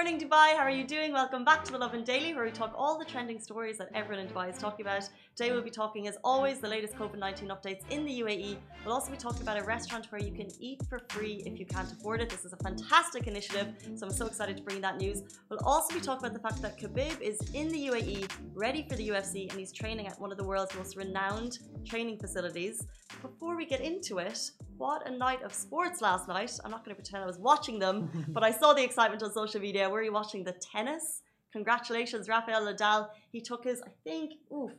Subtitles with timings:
[0.00, 0.56] Morning, Dubai.
[0.56, 1.12] How are you doing?
[1.12, 4.24] Welcome back to the Lovin Daily, where we talk all the trending stories that everyone
[4.24, 5.06] in Dubai is talking about.
[5.36, 8.56] Today, we'll be talking, as always, the latest COVID 19 updates in the UAE.
[8.82, 11.66] We'll also be talking about a restaurant where you can eat for free if you
[11.66, 12.30] can't afford it.
[12.30, 15.22] This is a fantastic initiative, so I'm so excited to bring that news.
[15.50, 18.96] We'll also be talking about the fact that Khabib is in the UAE, ready for
[18.96, 22.86] the UFC, and he's training at one of the world's most renowned training facilities.
[23.20, 26.58] Before we get into it, what a night of sports last night.
[26.64, 29.30] I'm not going to pretend I was watching them, but I saw the excitement on
[29.30, 29.90] social media.
[29.90, 31.20] Were you watching the tennis?
[31.52, 33.10] Congratulations, Rafael Nadal.
[33.30, 34.72] He took his, I think, oof,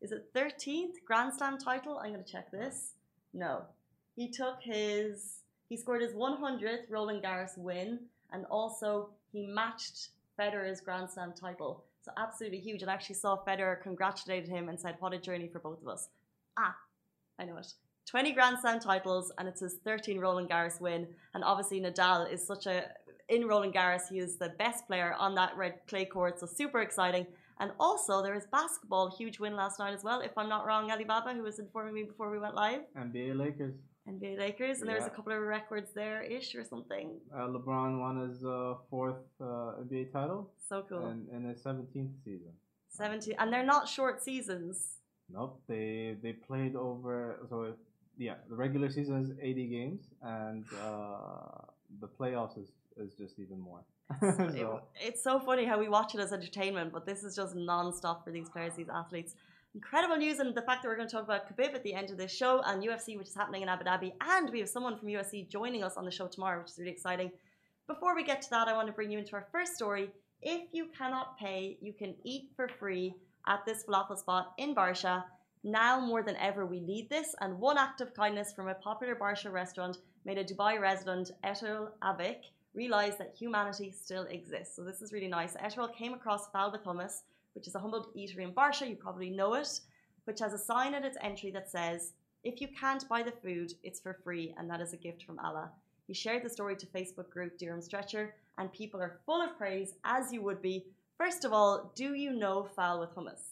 [0.00, 1.98] is it 13th Grand Slam title?
[1.98, 2.92] I'm going to check this.
[3.34, 3.62] No.
[4.14, 7.98] He took his, he scored his 100th Roland Garros win,
[8.30, 11.82] and also he matched Federer's Grand Slam title.
[12.02, 12.82] So absolutely huge.
[12.82, 15.88] And I actually saw Federer congratulated him and said, what a journey for both of
[15.88, 16.10] us.
[16.56, 16.76] Ah,
[17.40, 17.72] I know it.
[18.10, 21.06] 20 Grand Slam titles and it's his 13 Roland Garros win.
[21.34, 22.84] And obviously Nadal is such a
[23.28, 26.80] in Roland Garros, he is the best player on that red clay court, so super
[26.80, 27.26] exciting.
[27.60, 30.20] And also there is basketball, huge win last night as well.
[30.20, 32.80] If I'm not wrong, Alibaba, who was informing me before we went live.
[32.96, 33.74] NBA Lakers.
[34.08, 34.94] NBA Lakers, and Yeah.
[34.94, 37.20] there's a couple of records there ish or something.
[37.34, 41.08] Uh, LeBron won his uh, fourth uh, NBA title So cool.
[41.08, 42.52] and in his 17th season.
[42.88, 44.94] 17, and they're not short seasons.
[45.30, 47.40] Nope, they they played over.
[47.50, 47.74] So
[48.18, 51.62] yeah, the regular season is 80 games, and uh,
[52.00, 53.80] the playoffs is, is just even more.
[54.22, 58.24] So, it's so funny how we watch it as entertainment, but this is just non-stop
[58.24, 59.34] for these players, these athletes.
[59.74, 62.10] Incredible news, and the fact that we're going to talk about Khabib at the end
[62.10, 64.98] of this show and UFC, which is happening in Abu Dhabi, and we have someone
[64.98, 67.30] from UFC joining us on the show tomorrow, which is really exciting.
[67.86, 70.10] Before we get to that, I want to bring you into our first story.
[70.40, 73.14] If you cannot pay, you can eat for free
[73.46, 75.24] at this falafel spot in Barsha.
[75.64, 79.14] Now more than ever, we need this, and one act of kindness from a popular
[79.14, 82.42] Barsha restaurant made a Dubai resident, Etel Avik,
[82.74, 84.76] realize that humanity still exists.
[84.76, 85.54] So this is really nice.
[85.56, 87.22] Eterol came across Fal with Hummus,
[87.54, 89.80] which is a humble eatery in Barsha, you probably know it,
[90.24, 92.12] which has a sign at its entry that says,
[92.44, 95.40] if you can't buy the food, it's for free, and that is a gift from
[95.40, 95.70] Allah.
[96.06, 99.94] He shared the story to Facebook group Dirham Stretcher, and people are full of praise,
[100.04, 100.86] as you would be.
[101.16, 103.42] First of all, do you know Fal with Hummus?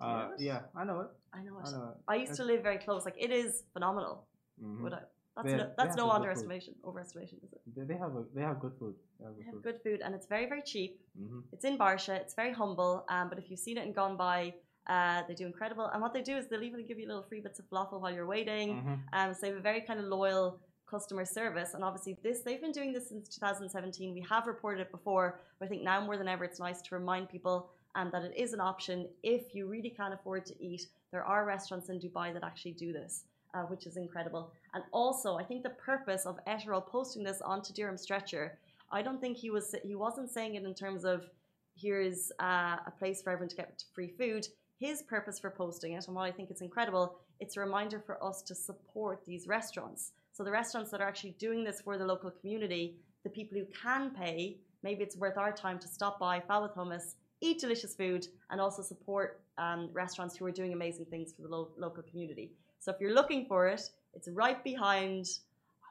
[0.00, 1.08] You uh, know yeah, I know it.
[1.36, 1.66] I know it.
[1.66, 1.96] I know it.
[2.08, 3.04] I used to live very close.
[3.08, 4.14] Like it is phenomenal.
[4.62, 4.82] Mhm.
[4.82, 5.02] Would I?
[5.36, 6.74] That's They- no, that's no underestimation.
[6.82, 7.60] Overestimation is it?
[7.74, 8.94] They, they have a, they have good food.
[9.18, 9.62] They have They good have food.
[9.68, 10.92] good food and it's very very cheap.
[11.16, 12.14] hmm It's in Barsha.
[12.22, 13.04] It's very humble.
[13.14, 14.54] Um, but if you've seen it and gone by,
[14.94, 15.86] uh, they do incredible.
[15.92, 18.14] And what they do is they'll even give you little free bits of falafel while
[18.16, 18.68] you're waiting.
[18.80, 20.46] hmm Um, so they have a very kind of loyal
[20.94, 21.70] customer service.
[21.74, 24.14] And obviously, this they've been doing this since 2017.
[24.14, 25.26] We have reported it before,
[25.58, 27.56] but I think now more than ever, it's nice to remind people
[27.96, 30.82] um, that it is an option if you really can't afford to eat.
[31.12, 33.24] There are restaurants in Dubai that actually do this.
[33.54, 37.72] Uh, which is incredible, and also I think the purpose of Eterol posting this onto
[37.72, 38.58] Dirham Stretcher,
[38.90, 41.30] I don't think he was he wasn't saying it in terms of
[41.74, 44.46] here's uh, a place for everyone to get free food.
[44.78, 48.22] His purpose for posting it, and while I think it's incredible, it's a reminder for
[48.22, 50.12] us to support these restaurants.
[50.32, 53.64] So the restaurants that are actually doing this for the local community, the people who
[53.82, 57.94] can pay, maybe it's worth our time to stop by Fal with Hummus, eat delicious
[57.94, 62.02] food, and also support um, restaurants who are doing amazing things for the lo- local
[62.02, 62.50] community.
[62.78, 63.82] So if you're looking for it,
[64.14, 65.26] it's right behind.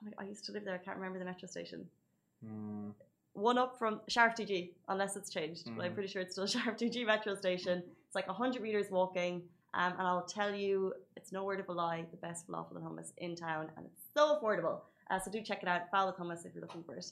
[0.03, 0.75] Oh I used to live there.
[0.75, 1.85] I can't remember the metro station.
[2.45, 2.93] Mm.
[3.33, 5.65] One up from Sharaf DG, unless it's changed.
[5.75, 5.95] But I'm Mhm.
[5.95, 7.83] pretty sure it's still Sharaf DG metro station.
[8.07, 9.41] It's like 100 meters walking.
[9.73, 12.85] Um, and I'll tell you, it's no word of a lie, the best falafel and
[12.85, 13.69] hummus in town.
[13.75, 14.79] And it's so affordable.
[15.09, 15.91] Uh, so do check it out.
[15.91, 17.11] Fal with hummus if you're looking for it.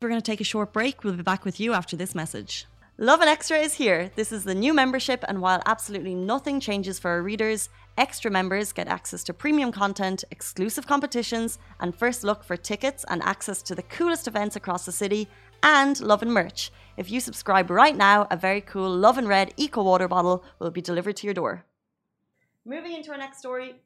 [0.00, 1.04] We're going to take a short break.
[1.04, 2.66] We'll be back with you after this message.
[3.02, 4.12] Lovin Extra is here.
[4.14, 7.68] This is the new membership, and while absolutely nothing changes for our readers,
[7.98, 13.20] extra members get access to premium content, exclusive competitions, and first look for tickets and
[13.24, 15.28] access to the coolest events across the city,
[15.64, 16.70] and Lovin merch.
[16.96, 20.80] If you subscribe right now, a very cool Lovin Red Eco Water bottle will be
[20.80, 21.64] delivered to your door.
[22.64, 23.82] Moving into our next story,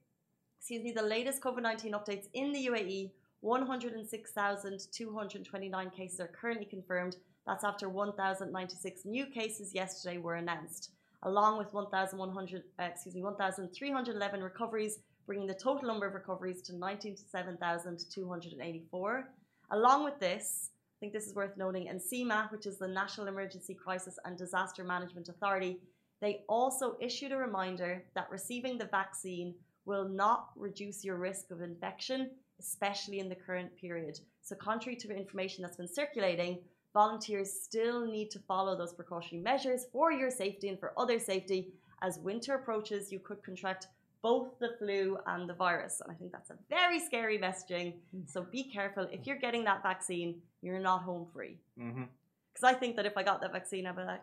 [0.59, 7.17] excuse me, the latest COVID 19 updates in the UAE 106,229 cases are currently confirmed.
[7.47, 10.91] That's after 1,096 new cases yesterday were announced,
[11.23, 16.75] along with 1,100, uh, excuse me, 1,311 recoveries, bringing the total number of recoveries to
[16.77, 19.29] 97,284.
[19.71, 23.75] Along with this, I think this is worth noting, NCEMA, which is the National Emergency
[23.75, 25.79] Crisis and Disaster Management Authority,
[26.21, 29.55] they also issued a reminder that receiving the vaccine
[29.85, 34.19] will not reduce your risk of infection, especially in the current period.
[34.43, 36.61] So, contrary to information that's been circulating,
[36.93, 41.73] volunteers still need to follow those precautionary measures for your safety and for other safety.
[42.03, 43.89] As winter approaches, you could contract
[44.23, 46.01] both the flu and the virus.
[46.03, 47.95] And I think that's a very scary messaging.
[48.27, 49.07] So be careful.
[49.13, 51.59] If you're getting that vaccine, you're not home free.
[51.77, 52.67] Because mm-hmm.
[52.67, 54.23] I think that if I got that vaccine, I'd be like,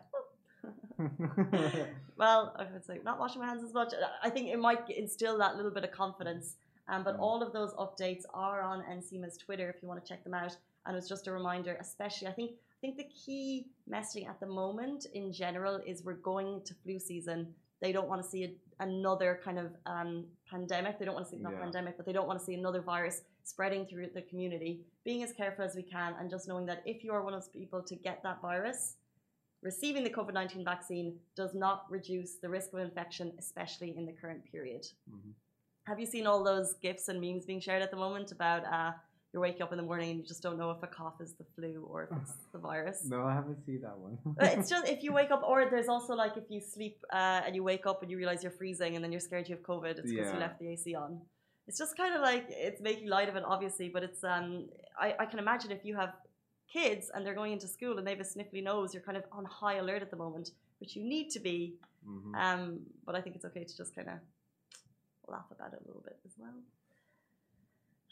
[2.16, 3.92] well, I would say not washing my hands as much.
[4.22, 6.56] I think it might instill that little bit of confidence.
[6.88, 7.20] Um, but mm.
[7.20, 10.56] all of those updates are on NCEMA's Twitter if you want to check them out.
[10.86, 14.46] And it's just a reminder, especially I think I think the key messaging at the
[14.46, 17.54] moment in general is we're going to flu season.
[17.80, 20.98] They don't want to see a, another kind of um, pandemic.
[20.98, 21.60] They don't want to see not yeah.
[21.60, 24.80] pandemic, but they don't want to see another virus spreading through the community.
[25.04, 27.40] Being as careful as we can, and just knowing that if you are one of
[27.40, 28.96] those people to get that virus,
[29.62, 34.12] receiving the COVID 19 vaccine does not reduce the risk of infection, especially in the
[34.12, 34.82] current period.
[35.10, 35.30] Mm-hmm.
[35.86, 38.92] Have you seen all those gifs and memes being shared at the moment about uh,
[39.34, 41.32] you're waking up in the morning and you just don't know if a cough is
[41.32, 43.04] the flu or if it's the virus?
[43.04, 44.16] No, I haven't seen that one.
[44.40, 47.56] it's just if you wake up, or there's also like if you sleep uh, and
[47.56, 49.98] you wake up and you realize you're freezing and then you're scared you have COVID,
[49.98, 50.32] it's because yeah.
[50.32, 51.20] you left the AC on.
[51.66, 55.16] It's just kind of like it's making light of it, obviously, but it's um I,
[55.18, 56.12] I can imagine if you have
[56.72, 59.24] kids and they're going into school and they have a sniffly nose, you're kind of
[59.32, 61.74] on high alert at the moment, which you need to be.
[62.08, 62.34] Mm-hmm.
[62.36, 64.14] Um, but I think it's okay to just kind of
[65.26, 66.54] laugh about it a little bit as well.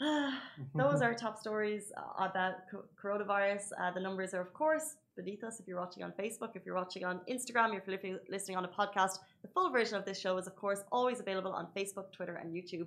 [0.75, 2.55] Those are top stories uh, about
[3.03, 3.73] coronavirus.
[3.81, 6.75] Uh, the numbers are, of course, beneath us if you're watching on Facebook, if you're
[6.75, 9.19] watching on Instagram, if you're listening on a podcast.
[9.43, 12.53] The full version of this show is, of course, always available on Facebook, Twitter, and
[12.53, 12.87] YouTube.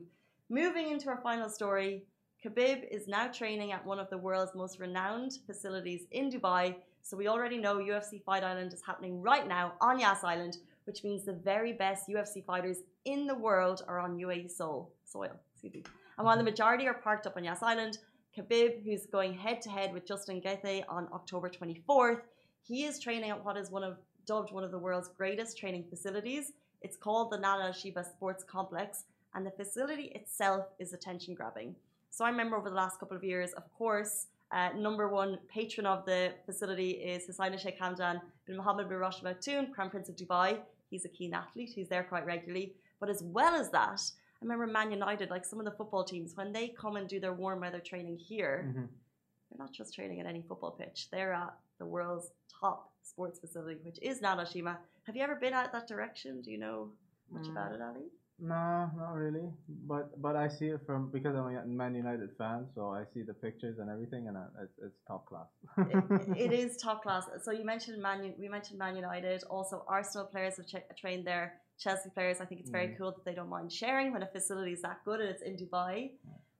[0.49, 2.03] Moving into our final story,
[2.43, 6.75] Khabib is now training at one of the world's most renowned facilities in Dubai.
[7.01, 11.03] So we already know UFC Fight Island is happening right now on Yas Island, which
[11.03, 14.91] means the very best UFC fighters in the world are on UAE soil.
[15.05, 15.83] Soil, excuse me.
[16.17, 17.97] And while the majority are parked up on Yas Island,
[18.37, 22.21] Khabib, who's going head to head with Justin Gaethje on October 24th,
[22.61, 25.85] he is training at what is one of dubbed one of the world's greatest training
[25.89, 26.53] facilities.
[26.81, 29.03] It's called the Nad Al Sheba Sports Complex,
[29.33, 31.75] and the facility itself is attention grabbing.
[32.09, 35.85] So I remember over the last couple of years, of course, uh, number one patron
[35.85, 39.89] of the facility is His Highness Sheikh Hamdan bin Mohammed bin Rashid Al Maktoum, Crown
[39.89, 40.59] Prince of Dubai.
[40.89, 41.71] He's a keen athlete.
[41.75, 42.73] He's there quite regularly.
[42.99, 44.01] But as well as that,
[44.41, 47.19] I remember Man United, like some of the football teams, when they come and do
[47.19, 48.81] their warm weather training here, mm-hmm.
[48.81, 51.07] they're not just training at any football pitch.
[51.11, 54.77] They're at the world's top sports facility, which is Nad Al Sheba.
[55.03, 56.41] Have you ever been out that direction?
[56.41, 56.89] Do you know
[57.31, 57.51] much mm.
[57.51, 58.05] about it, Ali?
[58.37, 59.49] No, not really.
[59.87, 63.21] But but I see it from because I'm a Man United fan, so I see
[63.21, 65.47] the pictures and everything, and it's, it's top class.
[65.77, 67.23] it, it is top class.
[67.43, 69.43] So you mentioned Man, we mentioned Man United.
[69.49, 70.65] Also, Arsenal players have
[70.97, 71.53] trained there.
[71.77, 72.97] Chelsea players, I think it's very mm.
[72.97, 75.55] cool that they don't mind sharing when a facility is that good and it's in
[75.57, 76.11] Dubai.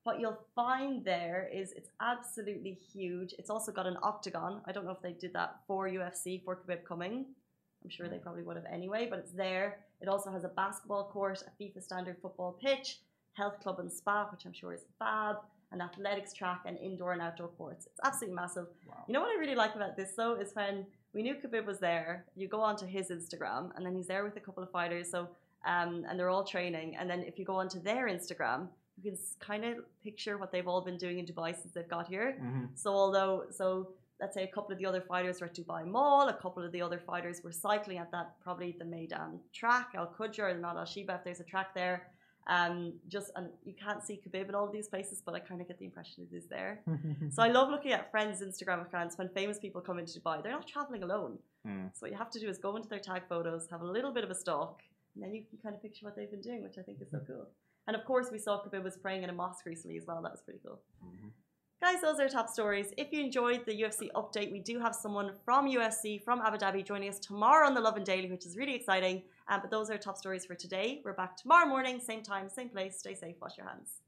[0.04, 3.34] What you'll find there is it's absolutely huge.
[3.40, 4.62] It's also got an octagon.
[4.66, 7.26] I don't know if they did that for UFC for Khabib coming.
[7.84, 9.80] I'm sure they probably would have anyway, but it's there.
[10.02, 13.00] It also has a basketball court, a FIFA standard football pitch,
[13.34, 15.38] health club and spa, which I'm sure is fab,
[15.72, 17.86] an athletics track, and indoor and outdoor courts.
[17.86, 18.68] It's absolutely massive.
[18.88, 19.04] Wow.
[19.08, 21.80] You know what I really like about this though is when we knew Khabib was
[21.80, 25.10] there, you go onto his Instagram, and then he's there with a couple of fighters.
[25.10, 25.30] So
[25.66, 26.96] um, and they're all training.
[26.96, 28.68] And then if you go onto their Instagram,
[29.02, 32.08] you can kind of picture what they've all been doing in Dubai since they've got
[32.08, 32.38] here.
[32.42, 32.66] Mm-hmm.
[32.76, 33.90] So although so
[34.22, 36.72] let's say a couple of the other fighters were at Dubai Mall, a couple of
[36.72, 40.86] the other fighters were cycling at that probably the Meydan track, Al Qudra, not Al
[40.86, 42.08] Shiba if there's a track there.
[42.48, 45.62] Um, just and you can't see Khabib in all of these places, but I kind
[45.62, 46.82] of get the impression it is there.
[47.32, 50.44] so I love looking at friends' Instagram accounts when famous people come into Dubai.
[50.44, 51.40] They're not traveling alone.
[51.68, 51.90] Mm.
[51.94, 54.12] So what you have to do is go into their tag photos, have a little
[54.12, 54.82] bit of a stalk,
[55.16, 57.10] and then you can kind of picture what they've been doing, which I think is
[57.10, 57.48] so cool.
[57.88, 60.22] And of course, we saw Khabib was praying in a mosque recently as well.
[60.22, 60.80] That was pretty cool.
[61.04, 61.28] Mm-hmm.
[61.86, 62.88] Guys, those are top stories.
[62.98, 66.84] If you enjoyed the UFC update, we do have someone from UFC, from Abu Dhabi,
[66.84, 69.22] joining us tomorrow on the Lovin Daily, which is really exciting.
[69.50, 71.04] Um, but those are top stories for today.
[71.06, 72.98] We're back tomorrow morning, same time, same place.
[72.98, 74.02] Stay safe, wash your hands.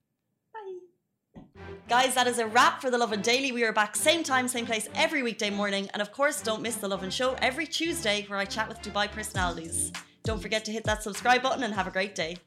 [0.56, 1.44] Bye.
[1.88, 3.52] Guys, that is a wrap for the Lovin Daily.
[3.52, 5.88] We are back same time, same place every weekday morning.
[5.94, 9.08] And of course, don't miss the Lovin Show every Tuesday where I chat with Dubai
[9.08, 9.92] personalities.
[10.24, 12.38] Don't forget to hit that subscribe button and have a great day.